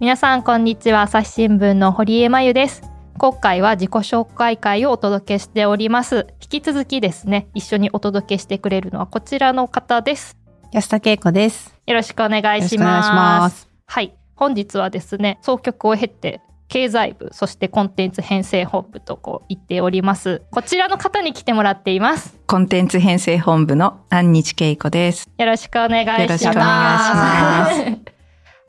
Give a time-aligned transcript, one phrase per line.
[0.00, 1.02] 皆さんこんにちは。
[1.02, 2.82] 朝日新聞の堀江真由です。
[3.16, 6.26] 今回は自己紹介会をお届けしております。
[6.42, 10.36] 引き続きですね一緒にお届けしてくれるのはこちらの方です。
[10.72, 11.72] 安田恵子です。
[11.86, 13.68] よろしくお願いします。
[13.86, 14.16] はい。
[14.34, 20.42] 本日はですね総局を経て経済部そしてコンテンツ編成本部とこう言っております。
[20.50, 22.36] こちらの方に来てもらっています。
[22.48, 25.30] コンテンツ編成本部の安日恵子です。
[25.38, 26.20] よろしくお願いします。
[26.22, 28.13] よろしくお願いします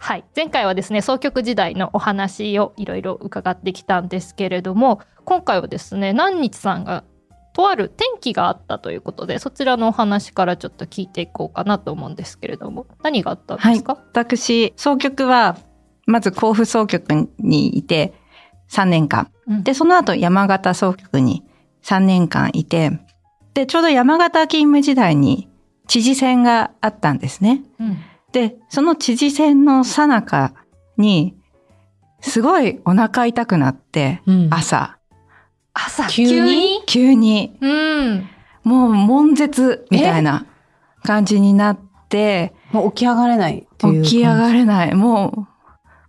[0.05, 7.03] はい、前回はですね総局時代のお話をいろいろ伺ってきたんですけれども今回はですね南日さんが
[7.53, 15.57] とある転機があったということでそちらのお話からちょっと聞いていこうかなと思うんですけれども何があったんですか、はい、私総局は
[16.05, 18.13] まず甲府総局にいて
[18.69, 21.43] 3年間、うん、でその後山形総局に
[21.81, 22.91] 3年間いて
[23.55, 25.49] でちょうど山形勤務時代に
[25.87, 27.63] 知事選があったんですね。
[27.79, 27.97] うん
[28.35, 30.53] で、その知事選の最中
[30.97, 31.37] に、
[32.19, 34.97] すごいお腹痛くなって、うん、朝。
[35.73, 36.05] 朝？
[36.09, 36.81] 急に？
[36.85, 37.57] 急に？
[37.61, 38.27] うん。
[38.65, 40.45] もう悶絶みたいな
[41.03, 43.69] 感じになって、もう起き上がれない。
[43.77, 44.93] 起き上がれない。
[44.95, 45.47] も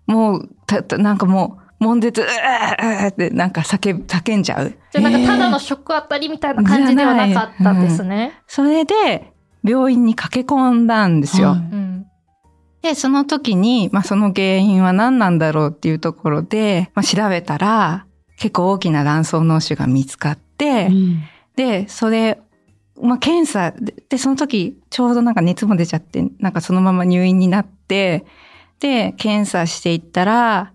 [0.08, 4.74] う、もう、た、たなんかもう、悶絶、うーってなんか叫叫んじゃう。
[4.90, 8.32] じゃなんかただの食あたりみたいな感じではなかったんですね。
[8.34, 11.52] うん、それで、病院に駆け込んだんですよ。
[11.52, 11.85] うん
[12.86, 18.06] で、その時に、まあ、その原因は何なんだろうっていうところで、まあ、調べたら、
[18.36, 21.22] 結構大きな卵巣脳腫が見つかって、うん、
[21.56, 22.40] で、それ、
[23.02, 23.72] まあ、検査
[24.08, 28.24] で、その時、ちょうどなんか熱も出ちゃって、なんかそのまま入院になって、
[28.78, 30.72] で、検査していったら、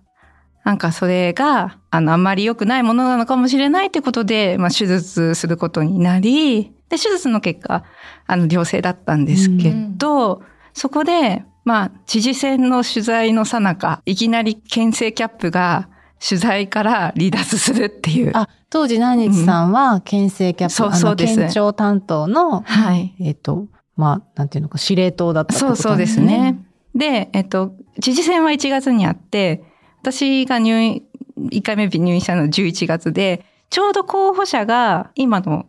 [0.65, 7.85] なんかそれが、あの、あんまり良くないものなのかもしれないってことで、まあ、手術することになり、で、手術の結果、
[8.27, 15.89] あの、良性だったんですけど、うん、そこで、まあ、知事選の取材のさなか、いきなり県政キャップが
[16.19, 18.31] 取材から離脱するっていう。
[18.33, 21.37] あ、当時何日さんは県政キャップ、うん、そうそうです。
[21.37, 23.15] 県庁担当の、はい。
[23.19, 25.83] えっ、と、まあ、なんていうのか、司令塔だったってことですね。
[25.83, 26.59] そうそうですね。
[26.95, 29.63] で、えっ、と、知事選は1月にあって、
[30.01, 31.03] 私が入院、
[31.37, 35.65] 1回目入院したのは11月で、ちょうど候補者が、今の、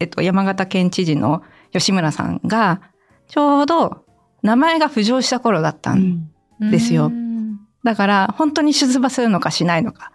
[0.00, 1.42] えっと、山形県知事の
[1.72, 2.80] 吉村さんが、
[3.28, 4.05] ちょうど
[4.42, 6.30] 名前が浮上した頃だったん
[6.60, 7.06] ですよ。
[7.06, 10.12] うん、だから本当に出馬するのかしないのか、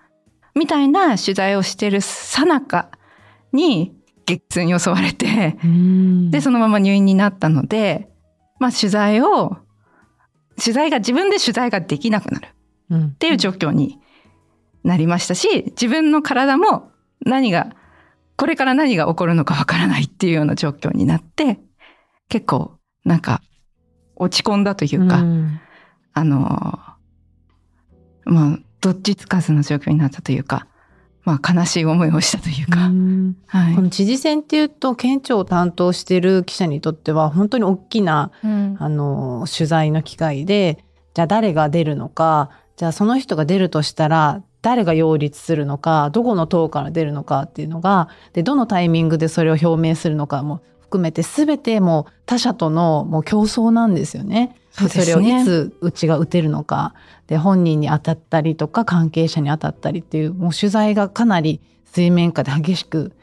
[0.55, 2.89] みたいな取材をしてるさなか
[3.51, 3.95] に
[4.25, 5.57] 激痛に襲われて、
[6.29, 8.09] で、そのまま入院になったので、
[8.59, 9.57] まあ取材を、
[10.57, 12.47] 取材が自分で取材ができなくなる。
[12.93, 13.99] っていう状況に
[14.83, 16.91] なりましたし、自分の体も
[17.25, 17.75] 何が、
[18.37, 21.59] これから何が起こるのかわからないっていうような状況になって、
[22.27, 23.41] 結構なんか
[24.21, 25.59] 落ち込んだというか、うん、
[26.13, 26.39] あの、
[28.23, 30.67] まあ、どっちつかずの状況になったというか、
[31.23, 32.87] まあ、悲しい思いをしたというか。
[32.87, 40.83] うはい、この知事選っていうと、県庁を担当している記者にとっては、本当に大きな、うん、あの、取材の機会で、
[41.15, 50.61] じゃあ誰が出るのか、じゃあその人が出るとしたら、誰が擁立するのか、どこの党から出るのかっていうのが、で、どのタイミングでそれを表明するのかも
[50.91, 54.57] 含めて全てもう他者とのもう競争なんですよね。
[54.71, 56.93] そねそれをいつうちが打てるのか
[57.27, 63.13] で本人に当たったりとか関係者に当たったりっていうもう取材がかなり水面下で激しく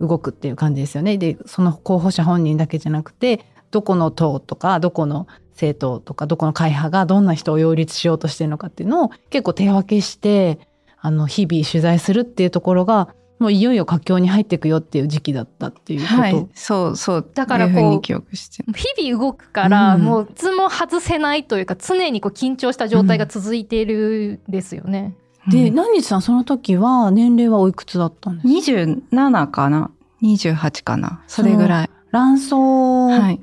[0.00, 1.18] 動くっていう感じですよね。
[1.18, 10.58] でその候補者本人だけじゃなくてどこの党とかどこの政党とかどこの会派がどんな人を擁立しようとしてるのかっていうのを結構手分けして
[10.98, 16.14] あの日々取材するっていうところがもういよいよ佳境に入っていくよっていう時期だったっていうこと。
[16.20, 17.30] はい、そうそう。
[17.34, 25.14] だからこう、日々動くから、もういつも外せないというか、常にこう緊張した状態が続いているんですよね。
[25.46, 29.90] うん、で、何日さんその時は年齢はおいくつだったんですか ?27 かな
[30.22, 31.90] ?28 かなそれぐらい。
[32.10, 32.50] 卵巣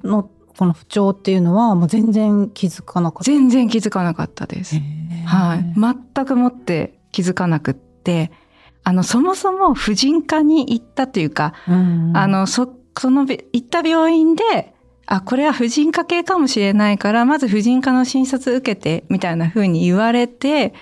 [0.04, 4.76] のこの不調っていうのはもう全然気づかなかった全然気づかなかったです。
[5.26, 5.74] はい。
[6.16, 8.32] 全くもって気づかなくって、
[8.86, 14.74] あの、そもそも婦人科に行ったというか、うんうん、あの、そ、その、行った病院で、
[15.08, 20.76] あ、これは婦人科系かもしれないから、まず婦人科の診察受けて、みたいな風に言われて、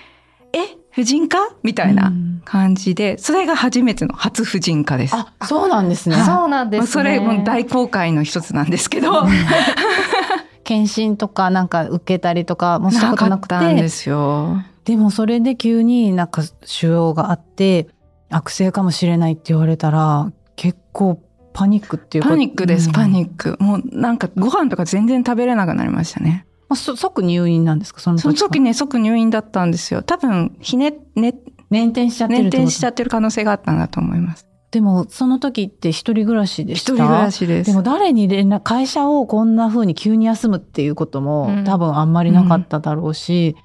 [0.52, 1.38] え、婦人科？
[1.62, 2.12] みたいな
[2.44, 5.16] 感じで、それが初めての初婦人科です。
[5.16, 6.16] あ、そうなんですね。
[6.16, 6.86] そうなんですね。
[6.86, 9.24] それも大公開の一つなんですけど。
[10.62, 13.54] 検診とかなんか受けたりとかもしたことなくて。
[13.54, 14.62] なかったんですよ。
[14.84, 17.88] でもそれで急になんか腫瘍があって
[18.34, 21.22] 悪性かもしれないって言われたら結構
[21.52, 23.56] パニックっていうパニックです、パニック。
[23.60, 26.46] もうなんかご飯とか全然食べれなくなりましたね。
[26.74, 28.00] そ即入院なんですか？
[28.00, 30.02] その時その時ね、即入院だったんですよ。
[30.02, 31.34] 多分、ひね、ね、
[31.70, 34.48] 捻転しちゃってる転しちゃってる可能性があったんだと思います。
[34.72, 36.94] でも、その時って一人暮らしでした？
[36.94, 37.70] 一人暮らしです。
[37.70, 43.62] でも誰に連絡、会社をこんな風に急に休むっていうことも、うん多分あんまりなかっただろうし、で、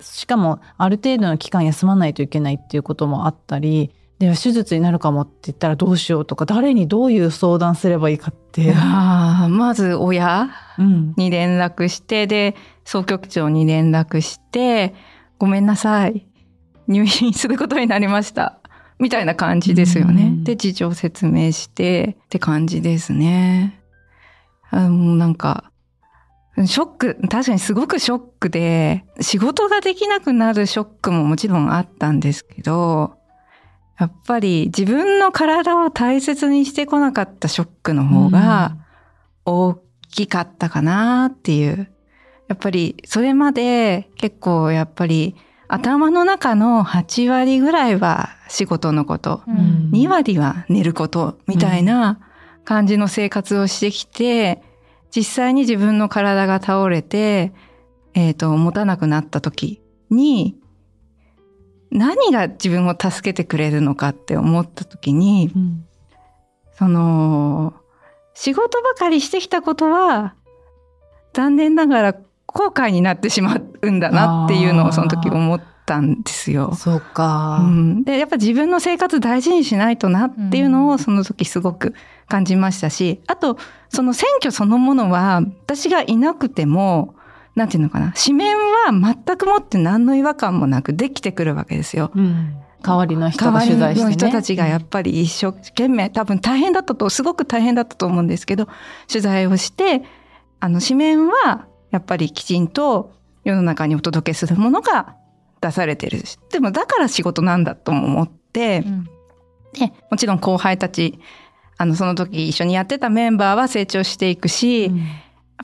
[0.00, 8.72] しかもある程度の期間休まないといけないっていうこともあったり、で、手術になるかもって言ったらどうしようとか、誰にどういう相談すればいいかって。
[8.72, 10.48] まず親
[10.78, 11.14] うん。
[11.16, 14.94] に連絡して、で、総局長に連絡して、
[15.38, 16.26] ごめんなさい。
[16.88, 18.58] 入院することになりました。
[18.98, 20.22] みたいな感じですよね。
[20.22, 23.80] うんで、事情説明してって感じですね。
[24.70, 25.70] あもうなんか、
[26.64, 33.16] ショック、確かにすごくショックで、仕事ができなくなるショックももちろんあったんですけど、
[33.98, 38.76] やっぱり自分の体を大切にしてこなかったショックの方が
[39.44, 39.78] 大
[40.10, 41.90] きかったかなっていう。
[42.48, 45.34] やっぱりそれまで結構やっぱり
[45.68, 49.90] 頭の中の8割ぐらいは仕事のこと、うん。
[49.92, 52.20] 2割は寝ることみたいな
[52.64, 54.62] 感じの生活をしてきて、
[55.16, 57.54] 実際に自分の体が倒れて、
[58.12, 59.80] えっ、と、持たなくなった時
[60.10, 60.58] に、
[61.90, 65.86] 何が自分を助けてくれるのかって思った時に、うん。
[66.72, 67.72] その、
[68.34, 70.34] 仕事ばかりしてきたことは、
[71.32, 72.14] 残念ながら
[72.44, 76.74] 後悔になってしまうんだなっていうのをその時思ったんですよ。
[76.74, 77.60] そうか。
[77.62, 81.94] うん、でやっぱ自分の生活大事にしないとなっていうのをその時すごく
[82.28, 83.56] 感じましたし、あと
[83.88, 87.14] その選挙そのものは私がいなくても
[87.54, 92.10] なんていうのかな紙面は全くもって何の違和感もなくできてくるわけですよ。
[92.14, 94.04] うん代わりの人が取材して、ね。
[94.04, 98.68] の人たちがやっぱり一生懸命多分大変だったとすごく大変だったと思うんですけど
[99.08, 100.02] 取材をして
[100.60, 103.12] あの紙面はやっぱりきちんと
[103.44, 105.16] 世の中にお届けするものが
[105.66, 106.24] 出されてる。
[106.26, 109.04] しでもだから仕事なんだとも思って、うん。
[109.72, 111.18] でもちろん後輩たち
[111.76, 114.98] あのその時一緒にやってたメンバーは成長していくし、うん。
[114.98, 115.06] やっ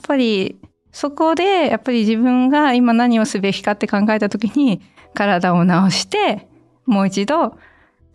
[0.06, 0.58] ぱり
[0.90, 4.82] そこでやっぱり自分が今何をすべきかって考えた時に
[5.14, 6.48] 体を治して
[6.86, 7.56] もう一度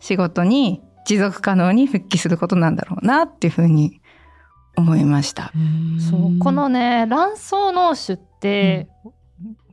[0.00, 4.00] 仕事に持続可能に復帰することなんだろうなっていうふうに
[4.76, 5.52] 思いました。
[6.10, 8.88] そうこのね卵巣脳腫って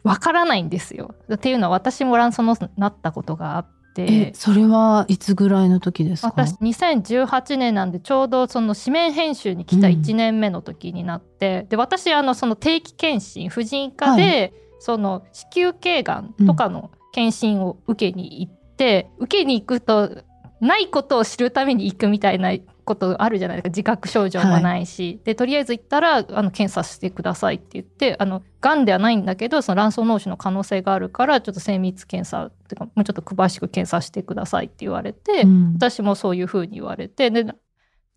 [0.06, 1.16] わからないんですよ。
[1.34, 4.06] っていうのは私も卵巣脳腫になったことがあって。
[4.06, 6.34] え、それはいつぐらいの時ですか？
[6.36, 20.24] 私2018年なんでちょうどその紙面編集に来た1年目の時になって、で私あのその定期検診婦人科で、その子宮頸がんとかの検診を受けに行って、受けに行くと
[20.62, 22.52] ないことを知るために行くみたいな
[22.86, 23.70] ことあるじゃないですか。
[23.70, 35.74] 自覚症状もないし、でとりあえず行ったらあの検査してくださいって言ってあのがんではないんだけどその卵巣脳腫の可能性があるからちょっと精密検査っていうかもうちょっと詳しく検査してくださいって言われて、うん。
[35.74, 37.46] 私もそういうふうに言われてで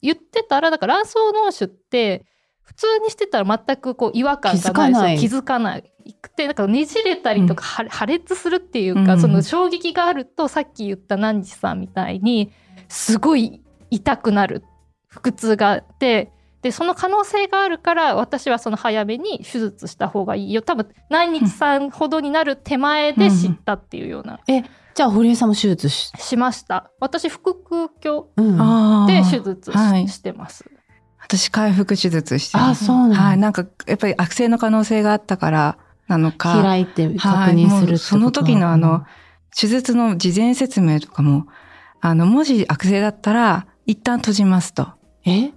[0.02, 2.26] 言ってたらだから卵巣脳腫って
[2.62, 4.62] 普通にしてたら全くこう違和感がない。
[4.62, 5.18] 気づかない。
[5.18, 5.92] そう気づかない。
[6.20, 9.20] くてなんかねじれたりとか破破裂するっていうか、うん。
[9.20, 12.52] その衝撃があるとさっき言った何日さんみたいに
[12.88, 14.64] すごい痛くなる
[15.08, 20.62] 腹痛があってでその可能性があるから私はその早めに手術した方がいいよ。
[20.62, 26.90] 多分何日さんほどになる手前で知ったっていうような、じゃあ堀江さんも手術し、しました。
[26.98, 29.30] 私腹腔鏡でー。
[29.30, 30.08] 手術し,、はい。
[30.08, 30.64] してます。
[31.20, 32.86] 私回復手術してあます。
[32.86, 33.16] そうなんだ。
[33.16, 36.60] はい、なんかやっぱり悪性の可能性があったからなのか。
[36.60, 39.04] 開いて確はい認するってこともうその時のあの、
[39.56, 41.46] 手術の事前説明とかも
[42.00, 44.86] あのもし悪性だったら一旦閉じますと。
[45.24, 45.50] え？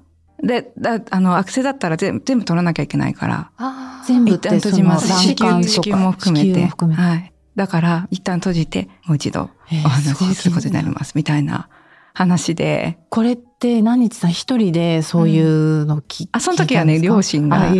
[0.43, 3.51] でだあの悪性だったら全部全部取らなきゃいけないから。
[3.57, 4.07] あー。
[4.07, 5.07] 全部っ一旦閉じます。
[5.07, 6.65] 子宮子宮も含めて。
[6.65, 7.01] 含めて。
[7.01, 11.13] はい、だから一旦閉じてもう一度えーお話しすることになります。
[11.15, 11.69] みたいな
[12.13, 12.97] 話で。
[13.09, 17.71] これって何日さん一人でそういうの聞,、あその時はね両親が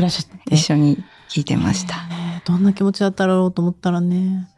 [0.51, 1.95] 一緒に聞いてました。
[2.11, 4.49] えーどんな気持ちだったろうと思ったらね。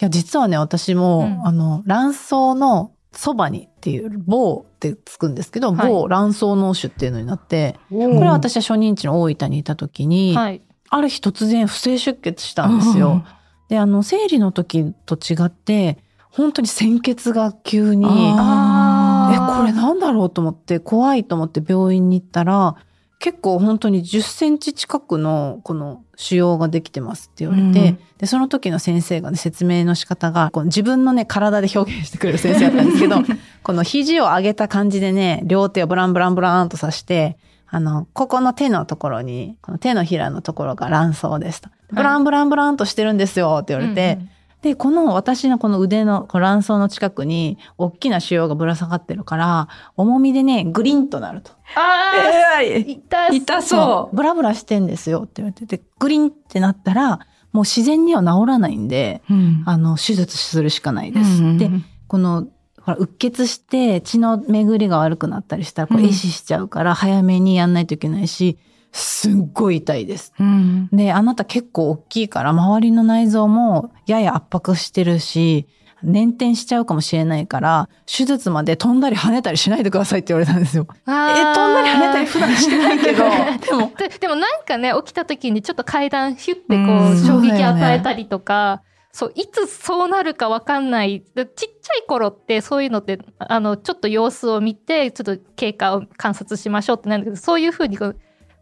[0.00, 1.46] いや、実はね、私も、うん。
[1.46, 5.90] あの、卵巣のそばにっていう、棒ってつくんですけど、はい。
[5.90, 10.62] 某卵巣脳腫っていうのになって、ここれは私は初任地の大分にいた時に、はい。
[10.90, 13.24] ある日突然不正出血したんですよ。
[13.68, 15.98] で、あの、生理の時と違って、
[16.30, 22.76] 本当に鮮血が急に、え、これなんだろうと思って、怖いと思って病院に行ったら、
[23.20, 33.16] 結構本当に10センチ近くのこの腫瘍ができてますって言われて、うんで、その時の先生がね、説明の仕方が、こう自分のね、体で表現してくれる先生だったんですけど、
[33.62, 41.70] この肘を上げた感じでね、両手をブランブランブランとさして、あの、ここの手のところに、この手のひらのところが卵巣ですと。
[41.92, 44.18] ブランブランブランとしてるんですよって言われて、
[44.62, 51.52] で、この私のこの腕の卵巣の近くに大きな腫瘍がぶら下がってるから、重みでね、グリンとなると。
[51.76, 53.36] ああ、え痛そう。
[53.36, 54.16] 痛そう。
[54.16, 57.20] ブラブラしてんですよって言われてて、グリンってなったら、
[57.52, 61.42] もう自然には治らないんで、うんあの、手術するしかないです。
[61.42, 61.70] うんで、
[62.06, 62.46] この、
[62.82, 68.58] ほら、うっ血して血の巡りが悪くなったりしたら、これうん壊死しちゃうから、早めにやんないといけないし、
[68.92, 70.32] すっごい痛いです。
[70.38, 70.88] うん。
[70.92, 75.66] で、あなた結構大きいから、周りの内臓もやや圧迫してるし、
[76.04, 80.86] 捻転しちゃうかもしれないから、手術まで飛んだり跳ねたりしないでくださいって言われたんですよ。
[80.90, 83.24] え、飛んだり跳ねたり普段してないけど、
[83.66, 88.82] でも、ででもなんかね起きた時にちょっと階段ヒュッてこう衝撃与えたりとか、
[89.12, 91.22] そういつそうなるかわかんない。
[91.34, 98.16] でちっちゃい頃ってそういうのってあのちょっと様子を見てちょっと経過を観察しましょうってなるんだけどそういうふうにこう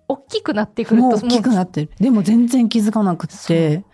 [0.09, 1.91] 大きくなってくると大きくなってる。
[2.00, 3.85] でも全然気づかなくって、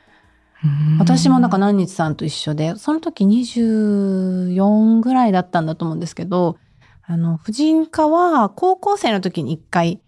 [0.99, 6.57] 私もなんか何日さんと一緒で、その時24ぐらいだったんだと思うんですけど、
[7.03, 10.01] あの、婦人科は高校生の時に一回、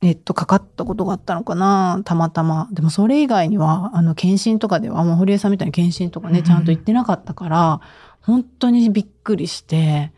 [0.00, 2.68] えっと、かかったことがあったのかなたまたま。
[2.72, 7.80] でもそれ以外には、あの、検診とかでは、もう堀江さんみたいに検診とかね、うんちゃんと行ってなかったから、
[8.20, 10.12] 本当にびっくりして、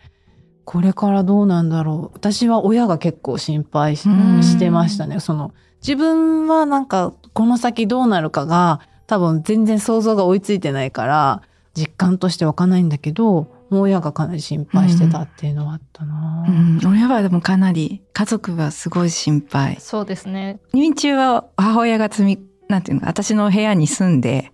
[0.65, 2.17] これからどうなんだろう。
[2.17, 5.21] 私は親が結構心配してましたね。
[5.21, 11.43] その、自分はなんか、この先どうなるかが、多分全然想像が追いついてないから、
[11.77, 19.79] 実感としてわかんないんだけど、もう親がかなり心配してたっていうのはあったな、うん、親はでもかなり家族はすごい心配。
[19.81, 20.61] そうですね。
[20.73, 24.53] 入院中は母親が積みなんていうの私の部屋に住んで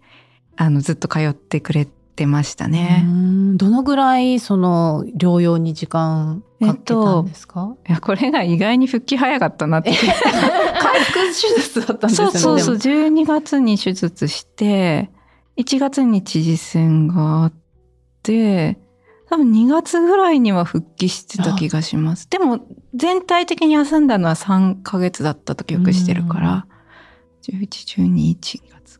[0.56, 1.86] あのずっと通ってくれ
[2.20, 3.56] てましたね、うん。
[3.56, 9.92] どのぐらいその療養に時間かけたんですか、いやこれが意外に復帰早かったなって。
[10.78, 12.38] 回復手術だったんですよね。
[12.38, 13.16] そうそうそうでも。
[13.16, 15.10] 12月に手術して
[15.56, 17.52] 1月に知事選があっ
[18.22, 18.78] て
[19.30, 22.28] 多分2月ぐらいには復帰してた気がします。
[22.28, 22.60] でも
[22.94, 26.66] 全体的に休んだのは3ヶ月だったと記憶してるから。
[27.42, 28.36] 1112
[28.70, 28.99] 月。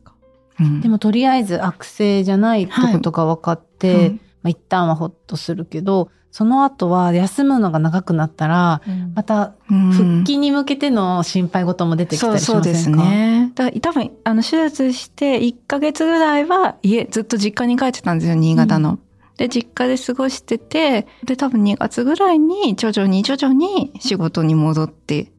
[0.61, 8.81] うんでもとりあえず悪性じゃないってことが分かって、はいまあ、一旦はほっとするけど、その後は休むのが長くなったら、
[9.15, 13.51] またうん復帰に向けての心配事も出てきたそうりしそうですませんか、ね。
[13.53, 18.99] だから多分あの手術して1ヶ月ぐらいは家ずっと実家に帰ってたんですよ新潟の。
[19.37, 25.31] で実家で過ごしててで多分2月ぐらいに徐々に徐々に仕事に戻って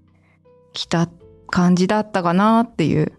[0.72, 1.08] きた
[1.48, 3.12] 感じだったかなっていう。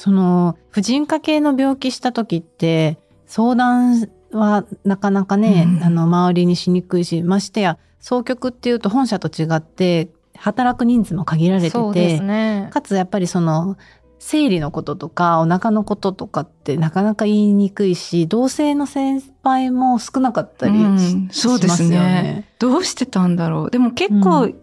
[0.00, 5.84] その婦人科系の病気した時って相談はなかなかね、うん。
[5.84, 12.70] あの周りにしにくいしましてや双極っていうと本社と違って働く人数も限られてて、すね。
[12.72, 13.76] かつやっぱりその
[14.18, 21.28] 生理のこととかお腹のこととかってなかなか言いにくいし同性の先輩も少なかったりし,、うん。
[21.30, 21.88] そうですね。
[21.88, 22.48] しますよね。
[22.58, 23.70] どうしてたんだろう。
[23.70, 24.56] でも結構、う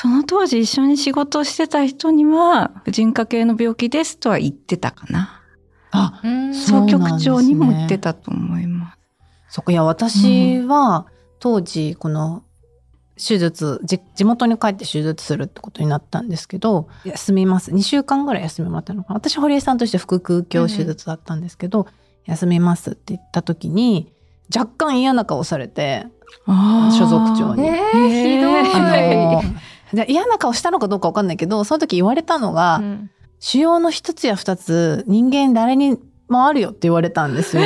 [0.00, 5.42] その当時一緒に仕事してた人には婦人科系の病気ですとは言ってたかな。
[5.90, 6.22] あ
[6.54, 8.98] 総局長にも言ってたと思います。
[9.48, 11.08] そこいや私は
[11.40, 12.44] 当時この
[13.16, 21.88] 手術じ地元に帰って手術するってことになったんですけど休みます2週間ぐらい休みもらったのかな私堀江さんとして腹腔鏡手術だったんですけど、
[22.24, 24.12] 休みますって言った時に
[24.54, 26.06] 若干嫌な顔されて
[26.46, 29.77] 所属長にえー、ひどい。
[29.92, 37.62] で嫌な顔したのかどうかわかんないけどその時言われたのが、うん腫瘍の一つや二つ人間誰にもあるよって言われたんですよ。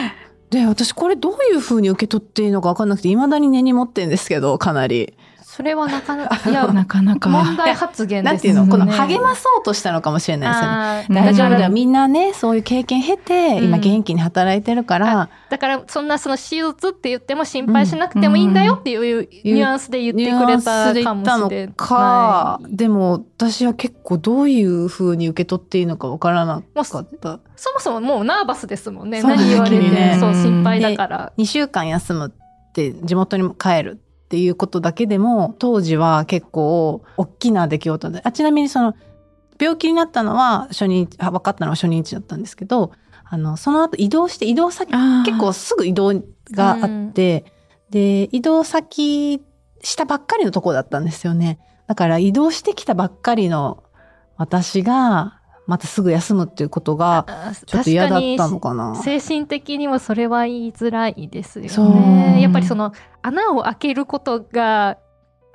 [0.50, 5.14] で私これどういう風に受け取っていいのか分かんなくていまだに根に持ってんですけどかなり。
[5.56, 7.30] それはなかなか いやなかなか。
[7.30, 8.66] 問題発言ですなんていうの？
[8.66, 11.22] このね励まそうとしたのかもしれないですよね。
[11.22, 21.74] 大丈夫だよみんなねそういう経験経て今うん元気に働いてるから、だからそんなその手術って言っても心配しなくてもいいんだよっていうニュアンスで言ってくれたかもしれない。
[21.74, 27.40] かでも私は結構どういう風に受け取っていいのか分からなかった。
[27.56, 29.22] そもそももうナーバスですもんね。
[29.22, 31.32] そう何言われても、ねそう心配だから。
[31.38, 38.94] 2週間休むって地元に帰るっていうことだけでも当時は結構大きな出来事であちなみにその
[39.58, 42.90] 病気になったのは初日あ分かったのは初日だったんですけど
[43.24, 44.90] あのその後移動して移動先
[45.24, 46.12] 結構すぐ移動
[46.52, 47.44] があって、
[47.90, 49.42] で移動先
[49.82, 51.58] したばっかりのとこだったんですよね。
[51.88, 53.82] だから移動してきたばっかりの
[54.36, 55.35] 私が
[55.66, 58.94] またすぐ休むっていうことがあちょっと嫌だったのかな。
[58.96, 62.40] 精神的にもそれは言いづらいですよね。
[62.40, 62.92] やっぱりその
[63.22, 64.98] 穴を開けることが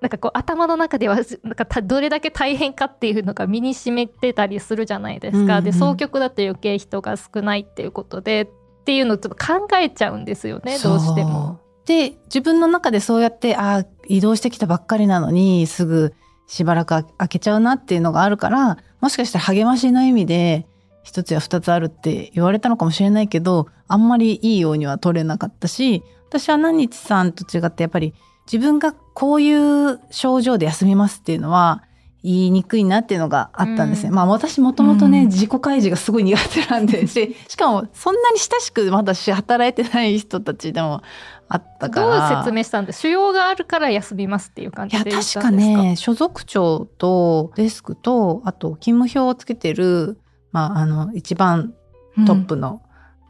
[0.01, 5.53] なんかこう頭の中ではなんかどれだけ大変かっていうのが身に染めてたりするじゃないですか。
[5.53, 8.41] うんうん、で総局だと余計人が少ないっていうことで
[8.81, 11.59] っていうのをちょっと考えちゃうんですよねどうしても。
[11.85, 16.13] で自分の中でそうやってあ移動してきたばっかりなのにすぐ
[16.47, 20.67] しばらく開けちゃうなっていうのがあるからもしかしたら励ましの意味で
[21.03, 28.13] 一つや二つあるって言われたのかもしれないけどあんまりいいようには取れなかったし私は何日さんと違ってやっぱり
[28.51, 31.83] 自分がこういう症状で休みますっていうのは
[32.23, 34.09] 言いにくいなっていうのがあったんですね。
[34.09, 41.01] うん、まあ私もともとね、うん、自己開示がすごい苦手なんで、 しかもそんなに親しくまだ働いてない人たちでも
[41.47, 42.29] あったから。
[42.29, 50.19] どう説明したんです腫瘍があるから休みますっていう感じでいや、確かね、所属長とデスクと、あと勤務表をつけてる、
[50.51, 51.73] まああの、一番
[52.27, 52.81] トップの、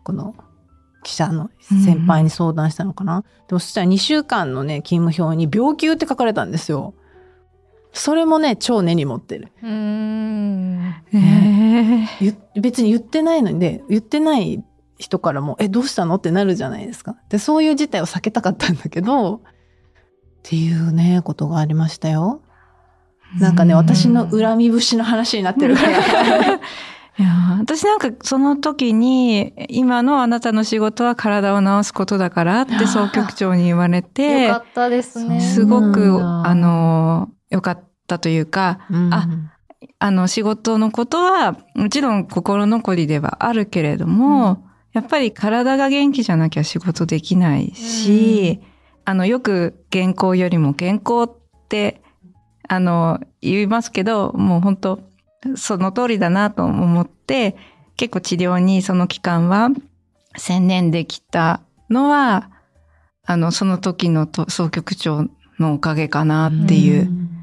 [0.03, 0.35] この、
[1.03, 6.93] 記者の先輩に相談したのかな、うん、でもそしたら2週間のね勤務表に病休って書かれたんですよ。
[7.93, 9.51] それもね超根に持ってる。
[9.61, 14.63] うん、えー、別に言ってないのにね言ってない
[14.97, 17.15] 人からも「えどうしたの?」ってなるじゃないですか。
[17.29, 19.39] でそういう事態を避けたかったんだけどっ
[20.43, 22.41] ていうねことがありましたよ。
[23.39, 25.91] なんかね私の恨み節の話になってるから
[27.17, 39.27] いや私なんかその時に今のあなたの仕事は体を治すことだからって総局長に言われてよかったですねすごくあのよかったというか、うん、あ
[39.99, 48.67] あの仕事のことはもちろん心残りではあるけれども、うん、やっぱり体が元気じゃなきゃ仕事できないし、うん、
[49.05, 52.01] あのよく健康よりも健康って
[52.67, 54.99] あの言いますけどもう本当
[55.55, 57.55] その通りだなと思って、
[57.97, 59.69] 結構治療にその期間は
[60.37, 62.49] 専念できたのは、
[63.25, 65.27] あの、その時の総局長
[65.59, 67.40] のおかげかなっていう、途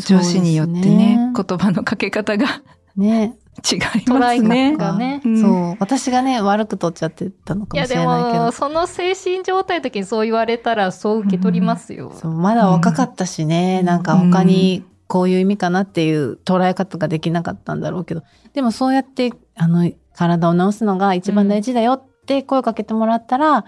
[0.00, 1.32] 中市によってね、ね。
[1.34, 2.62] 言葉のかけ方が
[2.96, 3.36] ね、
[3.70, 4.76] 違いますね。
[4.76, 5.76] ね、うん、そう。
[5.78, 8.20] 私がね、悪く取っちゃってたのかもしれないけど。
[8.20, 12.08] いやでも、その精神状態の時にそう言われたら、そう受け取りますよ。
[12.08, 23.64] うん、そう、まだ若かったしね、うん、なんか他にこういう意味かなっていう捉え方ができなかったんだろうけど、でもそうやって、あの、体を治すのが一番大事だよって声をかけてもらったら、うん、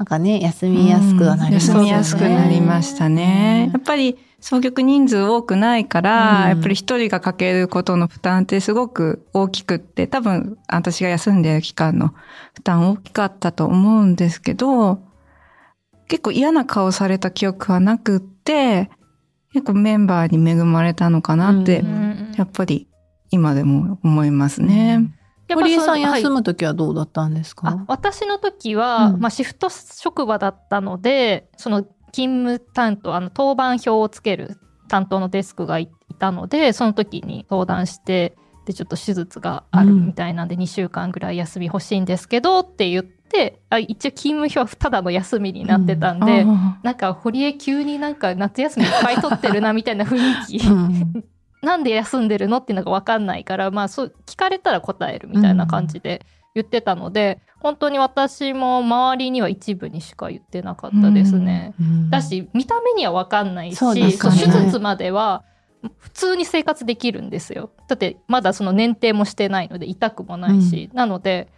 [0.00, 3.68] なんかね、休みやすくはなりますね、休みやすくなりましたね。
[3.70, 12.14] やっぱり、総局人数多くないから、うん、やっぱり一人がかけることの負担ってすごく大きくって、多分私が休んでる期間の
[12.54, 15.02] 負担大きかったと思うんですけど、
[16.08, 18.88] 結構嫌な顔された記憶はなくって、
[19.52, 21.84] 結構メンバーに恵まれたのかなって、
[22.38, 22.88] やっぱり
[23.30, 25.12] 今でも思いますね。
[25.54, 31.82] 堀江さん休む時はどうだったんですか、はい、私の時は、うん、まあ、シフト職場だったのでその
[32.12, 34.58] 勤務担当あの当番表をつける
[34.88, 38.36] 担当のデスクがいたのでその時に相談して
[38.66, 51.24] でちょっと手術があるみたいなんで2週間ぐらい休み欲しいんですけどって言って、あ一応勤務表はただの休みになってたんで、うん、なんか堀江急になんか夏休みいっぱい取ってるなみたいな雰囲気、うん、
[51.62, 61.74] なんで休んでるのっていうのが分かんないからまあそう聞かれたら答えるみたいな感じで言ってたので、うん、本当に私も周りには一部にしか言ってなかったですね。
[62.10, 65.44] だし見た目には分かんないし、ね、手術までは
[65.98, 67.70] 普通に生活できるんですよ。
[67.88, 71.48] だってまだその年齢もしてないので痛くもないし、なので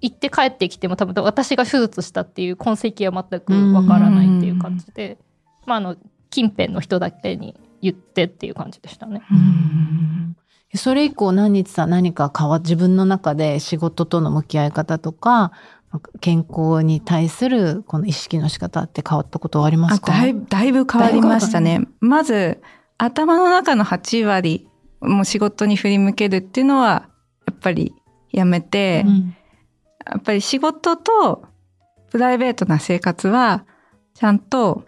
[0.00, 5.18] 行って帰ってきても多分私が手術したっていう痕跡は全くわからないっていう感じで、
[5.66, 5.96] まあ、あの
[6.30, 9.22] 近辺の人だけに言ってっていう感じでしたね。
[10.74, 15.52] それ以降何日さ何か変わ自分の中で仕事との向き合い方とか
[16.20, 20.12] 健康に対するこの意識の仕方って変わったことはありますか？
[20.12, 21.86] だいだいぶ変わりましたね。
[22.00, 22.60] まず
[22.98, 24.68] 頭の中の8割
[25.00, 27.08] もう仕事に振り向けるっていうのは
[27.46, 27.94] やっぱり
[28.30, 29.36] やめて、うん、
[30.04, 31.44] やっぱり仕事と
[32.10, 33.64] プライベートな生活は
[34.14, 34.84] ちゃんと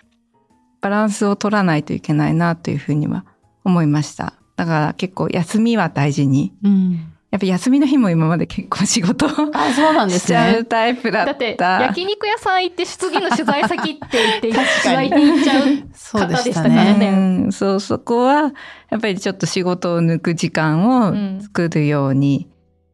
[0.80, 3.24] バランスを取らないといけないなというふうには
[3.64, 4.34] 思いました。
[4.56, 6.52] だから結構休みは大事に。
[6.62, 6.92] うん、
[7.30, 11.32] やっぱ休みの日も今まで結構仕事あそうなんです、ね、しちゃうタイプだった。
[11.32, 17.08] だって焼肉屋さん行って次の取材先って言って取材に行っちゃう方でしたからね。
[17.08, 18.52] うん、そうそこは
[18.90, 22.48] やっぱりちょっと仕事を抜く時間を作るように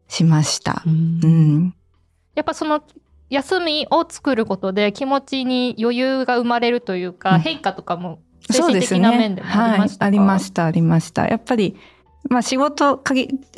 [0.09, 0.83] しました。
[0.87, 1.75] うん、うん
[2.37, 2.83] やっぱその
[3.31, 11.27] 休みを作ることで気持ちに余裕が生まれるというか、うん、変化とかも精神的な面でもありましたか、ねはい、ありましたありました。
[11.27, 11.77] やっぱり
[12.29, 13.03] まあ仕事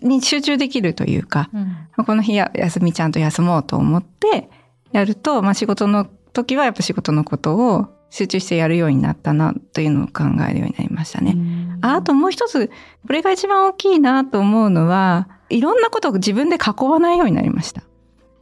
[0.03, 1.51] に集中できるというか、
[1.97, 4.51] うん、この日や休みちゃんと休もうと思って
[4.93, 11.37] やると、まあ仕事の時はやっぱ仕事のことを集中してやるようになったなというのを考えるようになりましたね。
[11.83, 12.69] ああともう一つ、
[13.07, 17.83] これが一番大きいなと思うのは、いろんなことを自分で囲わないようになりました。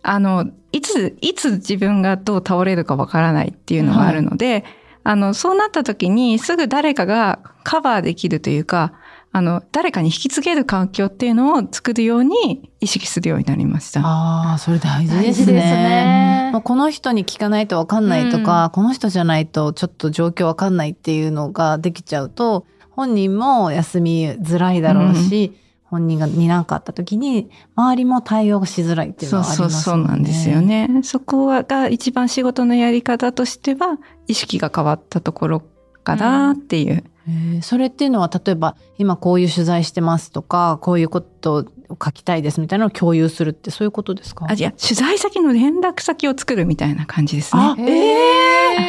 [0.08, 4.64] あの、いつ、いつ自分がどう倒れるかわからないっていうのがあるので、はい、
[5.04, 8.92] あの、そうなった時にすぐ誰かがカバーできるというか、
[9.32, 14.00] あの、誰かに引き継げる環境っていうのを作るように意識するようになりました。
[14.00, 15.46] ああ、それ大事ですね。
[15.46, 29.72] ですねこの人に聞かないとわかんないとか、うん、この人じゃないとちょっと状況わかんないっていうのができちゃうと、本人も休みづらいだろうし、うん本人がに何かあった時に周りも対応しづらいっていうのはありますよね。
[29.72, 31.00] そうそうそうなんですよね。
[31.02, 35.62] そこが一番仕事のやり方としては意識が変わったところ
[36.02, 37.04] かなっていう。
[37.28, 41.64] うん、それっていうのは例えば今こういう取材してますとかこういうことを
[42.04, 44.46] 書きたいですみたいなのを共有するってそういうことですか？
[44.48, 47.74] あいや取材先の連絡先を作るみたいな感じですね。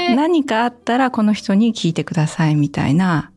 [0.10, 3.32] えー、何かあったらこの人に聞いてくださいみたいな。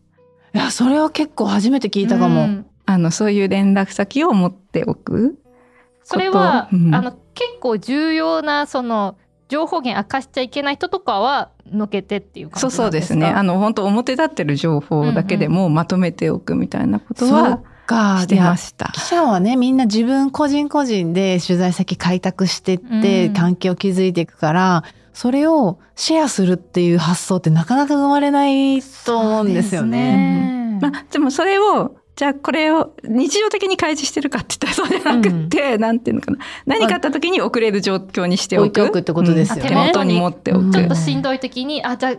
[0.54, 2.42] いやそれは結構初めて聞いたかも。
[2.42, 5.38] うんあの、そういう連絡先を持っておく
[6.02, 9.16] それは、うん、あの、結構重要な、その、
[9.48, 13.26] 情報源明かしちゃいけない人とかはのけてっていう感じそうそうですね。
[13.26, 17.60] あの、本当表立ってる情報だけでもまとめておくみたいなことは、
[18.20, 18.90] してました。
[18.92, 30.16] 記者はね、みんな自分個人個人で取材先開拓してって、関係を築いていくから、それをシェアするっていう発想ってなかなか生まれないと思うんですよね。
[30.16, 30.78] ね。
[30.80, 36.38] まあ、でもそれをじゃあこれを日常的に開示してるかって言ったらそうじゃなくて、うん、なんていうのかな。
[36.66, 38.64] 何かあった時に送れる状況にしておく。
[38.64, 39.70] 置いておくってことですよね。
[39.70, 40.70] 手元に持っておく。
[40.70, 42.16] ちょっとしんどい時に、あ、じゃあ、っ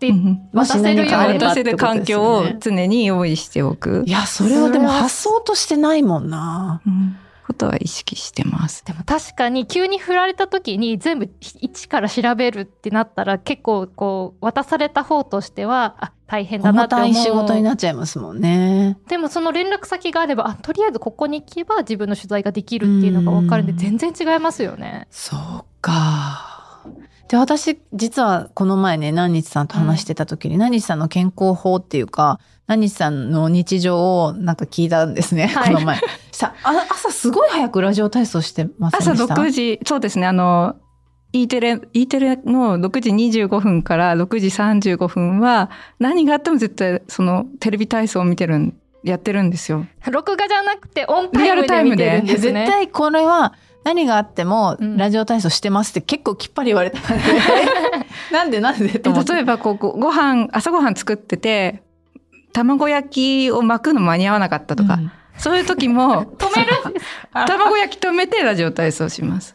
[0.00, 0.12] て
[0.52, 4.02] 渡せるように渡せる環境を常に用意しておく。
[4.04, 6.82] いや、それはでも発想としてないもんな。
[6.84, 8.84] うんことは意識してます。
[8.84, 17.14] でも確かに急に振られた時に全部一から調べるってなったら結構こう渡された方としてはあ大変だなって思う。
[17.14, 18.98] 仕事になっちゃいますもんね。
[19.08, 25.06] でもその連絡先があればあとりあえずここに行けば自分の取材ができるっていうのが分かるんで全然違いますよね。
[25.10, 26.56] そうか。
[27.28, 36.00] で私実はこの前ね何日さんと話してた時に、うん、何日さんの健康法っていうか何日さんの日常をなんか聞いたんですね、はい、この前。
[36.32, 39.80] さ朝すごい早くラジオ体操してます朝6時。
[39.86, 40.76] そうですねあの
[41.32, 49.86] E テレ E テレの6時25分から6時35分は何があっても絶対そのテレビ体操を見てるんやってるんですよ。
[50.10, 52.66] 録画じゃなくてオンタイムで見てるんですね。
[52.66, 57.22] 絶対これは何があっても、ラジオ体操してますって結構きっぱり言われたんで、
[58.32, 61.84] なんでなんで例えばこう、ご飯、朝ごはん作ってて、
[62.56, 66.72] 卵焼きを巻くの間に合わなかったとか、うん、そういう時も、止める
[67.46, 69.54] 卵焼き止めてラジオ体操します。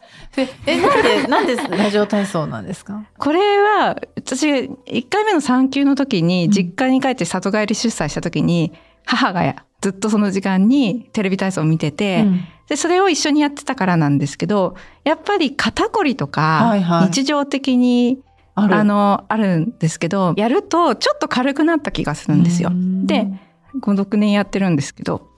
[0.66, 3.02] え、なんで、なんでラジオ体操なんですか？
[3.18, 8.72] これは、私、1回目の産休の時に、実家に帰って里帰り出産した時に、
[9.04, 16.76] 母がずっとその時間にテレビ体操を見てて、うん、で、それを一緒にやってたからなんですけど、やっぱり肩こりとか、
[17.10, 18.20] 日常的に、
[18.54, 22.70] あの、あるんですけど、やるとちょっと軽くなった気がするんですよ。
[23.04, 23.28] で、
[23.80, 25.28] 5、6年やってるんですけど、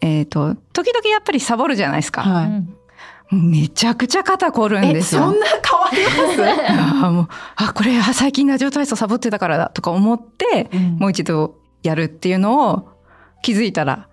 [0.00, 2.22] えっ、ー、と、時々やっぱりサボるじゃないですか。
[2.22, 5.22] はい、めちゃくちゃ肩凝るんですよ。
[5.22, 7.04] そんな変わります？
[7.06, 12.88] あもうあ、これ最近ラジオ体操サボってたからだとか思って、うん、もう一度やるっていうのを
[13.42, 14.08] 気づいたら、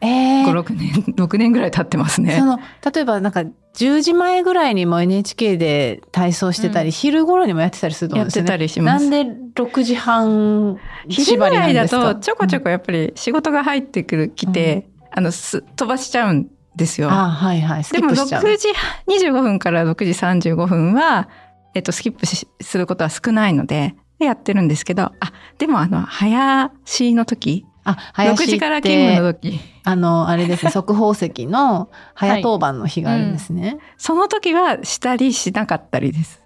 [0.00, 2.38] えー、5、6年、6年ぐらい経ってますね。
[2.38, 2.58] その、
[2.92, 3.42] 例えばなんか
[3.74, 8.50] 10時前ぐらいにも NHK で体操してたり、うん、昼頃にもやってたりすると思うんですよね。
[8.50, 9.08] やってたりします。
[9.08, 10.78] なんで6時半
[11.08, 17.10] 昼ぐらいだとちょこちょこやっぱり仕事が入ってくる、来て、うん、あの、す飛ばしちゃうんですよ。
[17.10, 17.82] あはいはい。
[17.84, 18.68] でも6時
[19.06, 21.28] 25分から6時35分は、
[21.74, 25.14] えっと、スキップすることは少ないので、やってるんですけど、あ、
[25.58, 29.58] でもあの、早しの時、あ、早6時から勤務の時。
[29.84, 33.72] あの、あれですね、 速報席の早当番の日があるんですね、はい。
[33.72, 36.42] うん、その時はしたりしなかったりです。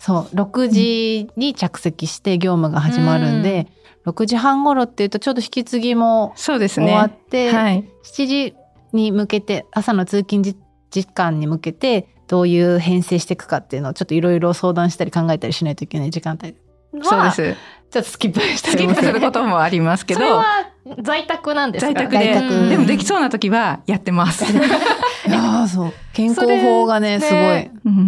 [0.00, 3.68] そう、6時に着席して業務が始まるんで、
[4.04, 8.54] うん、6時半頃っていうとちょっと引き継ぎも終わって、ねはい、7時
[8.92, 10.42] に向けて、朝の通勤
[10.90, 16.54] 時間に向けて、どういう編成していくかっていうのをちょっといろいろ相談したり考えたりしないといけない時間帯
[17.02, 17.56] そうです。
[17.90, 20.20] ちょっとスキップしたり、ね、スキップすることもありますけど。
[20.20, 20.44] それは
[21.02, 21.92] 在宅なんですか？
[21.92, 22.68] 在宅で。
[22.68, 24.44] でもできそうな時はやってます。
[25.26, 25.92] いやそう。
[26.12, 27.56] 健康法がね、すご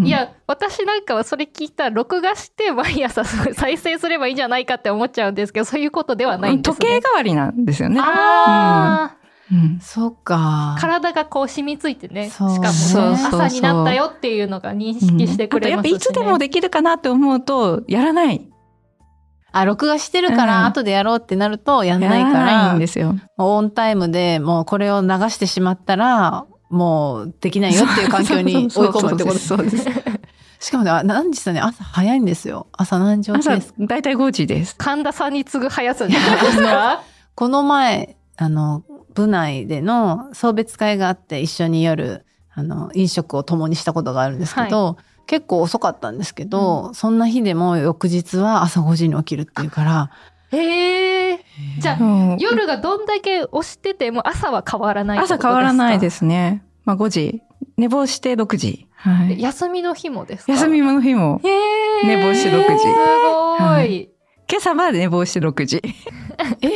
[0.05, 0.07] い。
[0.07, 6.77] いや、私なんかはそれ聞いたら、録画して毎朝再生すればいいんじゃないかって思っちゃうんですけど、そういうことではないんですね。
[6.77, 8.01] 時計代わりなんですよね。
[8.01, 9.17] ああ。
[9.51, 10.77] うん、そっか。
[10.81, 12.31] 体がこう染みついてね。
[12.31, 18.41] しかもね朝になったよっていうのが認識してくれますし、ね、やっぱいつでもできるかなって思うと、やらない
[19.53, 23.15] あ、録画してるかうんら後でやろうってなるとやんないかやらないら、んですよ。
[23.39, 29.87] オンタイムでもうこれを流してしまったら、もうできないよっていう環境に 追い込むってことそうです。
[30.59, 32.67] しかもね、あ何時さんね、朝早いんですよ。
[32.73, 34.77] 朝何時起き朝ですか、だいたい5時です。
[34.77, 37.03] 神田さんに次ぐ速さじゃないですか？
[37.35, 38.83] この前、あの、
[39.15, 50.11] 部内での送別会があって一緒に夜、あの、飲食を共にしたことがあるんですけど、結構遅かったんですけど、そんな日でも翌日は朝5時に起きるっていうから、
[50.51, 51.45] へえ
[51.79, 52.05] じゃあう
[52.35, 55.49] ん夜がどんだけ押してても朝は変わらない朝ですか？
[55.49, 56.65] 変わらないですね。
[56.85, 57.43] まあ5時。
[57.77, 58.87] 寝坊して6時。
[58.95, 59.41] はい。
[59.41, 60.53] 休みの日もですか？
[60.53, 61.41] 休みの日も。
[62.05, 64.09] 寝坊して6時すごい、はい
[64.51, 65.81] 今朝は寝坊して6時。
[66.61, 66.71] えー、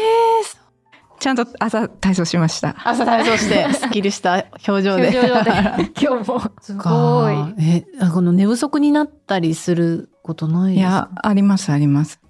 [1.27, 2.77] ちゃんと朝体操しました。
[2.85, 5.09] 朝体操して、 スッキリした表情で。
[5.09, 5.51] 表情で
[6.01, 10.89] 今日も すごいかえ、あこの寝不足になったりすることないですか？
[10.89, 12.21] いや、ありますあります。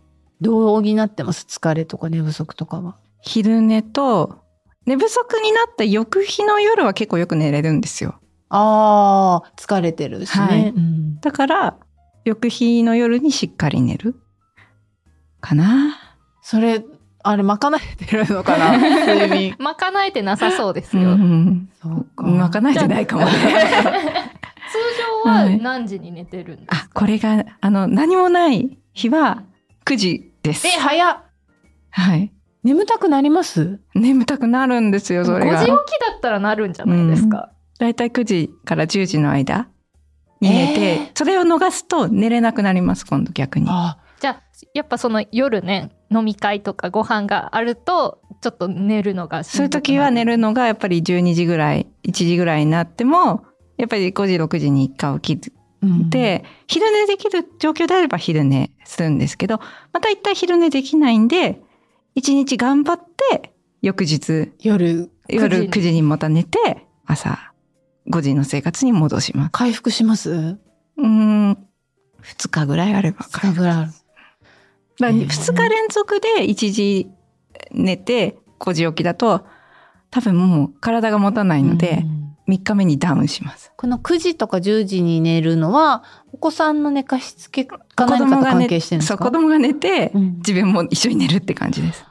[0.41, 1.45] どう補ってます？
[1.47, 2.97] 疲れとか寝不足とかは。
[3.21, 4.39] 昼寝と、
[4.87, 8.15] 寝不足になった翌日の夜は結構よく寝れるんですよ。
[8.49, 10.47] ああ、疲れてるしね。
[10.47, 11.77] はいうんだから、
[12.25, 14.15] 翌日の夜にしっかり寝る
[15.43, 15.99] かな。
[16.41, 16.83] それ、
[17.29, 17.59] あれ、賄
[18.01, 18.77] えてるのかな？
[18.79, 19.57] 睡眠。
[19.61, 21.69] 賄えてなさそうですうよ、ん。
[21.83, 22.23] そうか。
[22.25, 23.31] まかないてないかもね。
[23.33, 23.39] 通
[25.25, 29.43] 常は何時に寝てるんですあか、、これが、あの、何もない日は
[29.85, 30.71] 9時ですえ、。
[30.81, 31.17] 早っ
[31.91, 32.33] はい。
[32.63, 33.79] 眠たくなります？
[33.95, 35.67] 眠たくなるんですよ、それ5が時起。
[35.67, 35.71] き
[36.11, 39.69] だったらなるんじゃないですか、だいたい9時から10時の間
[40.41, 43.67] に寝て、えーそれを逃すと寝れなくなります、今度逆に。
[43.69, 44.43] あじゃあ
[44.75, 53.45] やっぱその夜ね飲み会とかご飯があるとちょっと寝るのがそういう時は寝るのがやっぱり12時ぐらい、1時ぐらいになっても、
[53.77, 55.53] やっぱり5時、6時に1回起き
[55.83, 56.11] うん。
[56.11, 59.61] て、昼寝できる状況であれば昼寝するんですけど、
[59.93, 61.61] また一旦昼寝できないんで、
[62.17, 62.99] 1日頑張っ
[63.31, 63.53] て、
[63.83, 67.53] 翌日、夜、夜9 9時にまた寝て、朝
[68.11, 69.51] 5時の生活に戻します。
[69.53, 70.31] 回復します？
[70.31, 71.53] うーん、
[72.23, 73.91] 2日ぐらいあれば二日ぐらいある。
[75.01, 77.11] だへー2日連続で1時
[77.73, 79.47] 寝て5時起きだと
[80.11, 82.16] 多分もう体が持たないのでうん
[82.49, 83.73] 3日目にダウンします。
[83.77, 89.25] この9時とか10時に寝るのは、お子さんの寝かしつけか何かと関係してるんですか？
[89.25, 92.05] そう子供が寝てうん自分も一緒に寝るって感じです。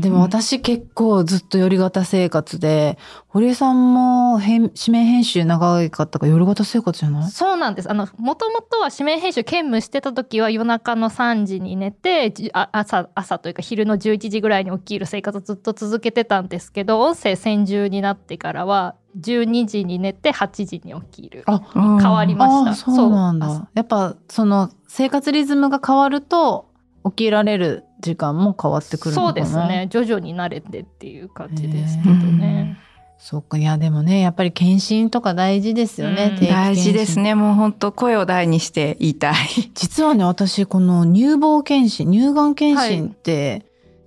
[0.00, 7.30] でも私結構ずっと夜型生活で、堀江さんも編指名編集長かったから夜型生活じゃない？
[7.30, 7.90] そうなんです。
[7.90, 21.44] あの、もともとは指名編集兼務してた時は夜中の3時に寝て、じあ朝、朝というか昼の11時ぐらいに起きる生活をずっと続けてたんですけど、音声専従になってからは12時に寝て8時に起きる。
[21.46, 23.68] あ、変変わりましたそうなんだ。
[23.74, 26.68] やっぱその生活リズムが変わると
[27.04, 29.56] 起きられる時間も変わってくるのかなそうです。
[29.68, 29.88] ね。
[29.90, 32.78] 徐々に慣れてっていう感じですけどね。
[33.18, 33.56] そうか。
[33.56, 36.36] いやでもね、やっぱり検診とか大事ですよね。
[36.40, 37.20] うん大事です。
[37.20, 37.34] ね。
[37.34, 39.34] もう本当声を大にして言いたい。
[39.74, 43.64] 実はね、私この乳房検診、乳がん検診って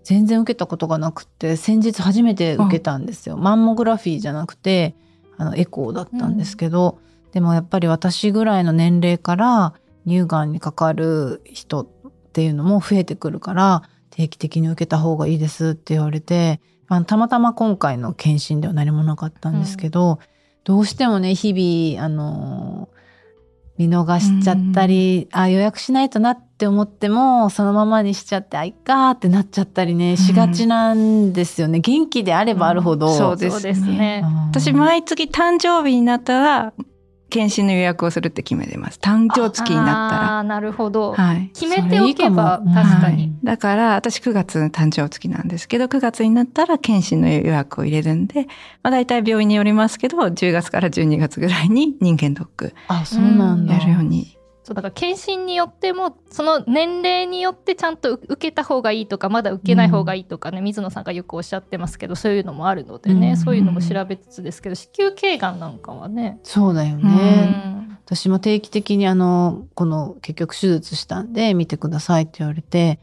[0.07, 3.35] 全然受けたことがなくて、先日初めて受けたんですよ。
[3.35, 4.95] マンモグラフィーじゃなくて、
[5.35, 6.99] あのエコーだったんですけど、
[7.33, 9.73] でもやっぱり私ぐらいの年齢から
[10.07, 11.87] 乳がんにかかる人っ
[12.31, 20.19] ていうのも増えてくるから、定期的に受けた方がいいですって言われて、まあ、たまたま今回の検診では何もなかったんですけど、
[20.63, 22.87] どうしてもね、日々、あの
[23.77, 33.17] 見逃しちゃったり、あ予約しないとなって思ってもそのままにしちゃってあいっかーってなっちゃったりねしがちなんですよね、元気であればあるほど、うん。
[33.17, 34.21] そうですね。
[34.23, 36.73] うん私毎月誕生日になったら
[37.29, 38.99] 検診の予約をするって決めてます。
[39.01, 41.13] 誕生月になああー、なるほど。
[41.13, 41.27] ったら。
[41.29, 41.47] はい。
[41.53, 43.23] 決めておけばいいかも確かに。
[43.25, 48.43] うんだから私9月の誕生月なんですけど9月になったら検診の予約を入れるんで、
[48.83, 54.37] まあ、大体病院によりますけど10月から12月ぐらいに人間ドックあそうなんだ、やるように。
[54.67, 63.38] そうだから検診によってもその年齢によってちゃんと受けた方がいいとかまだ受けない方がいいとかね、水野さんがよくおっしゃってますけどそういうのもあるのでね、うん。
[63.38, 67.97] そういうのも調べつつですけど子宮頸がんなんかはね、そうだようね、ん。
[68.06, 72.99] 私も定期的にあのこの結局手術したんで見てくださいって言われて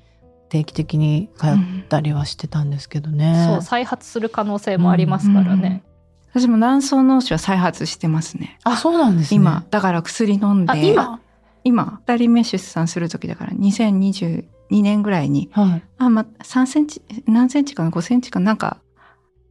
[0.50, 1.50] 定期的に通っ
[1.88, 5.82] たりはしてたんですけどね、そう再発する可能性もありますからね。
[6.30, 8.58] 私も卵巣脳腫は再発してますね。
[8.64, 9.36] あそうなんですね。
[9.36, 11.20] 今、だから薬飲んで、あ今？
[11.64, 18.78] 今、二人目出産する時だから2022年ぐらいに、はいあ、ま、3センチ、何センチかな ?5 センチかななんか、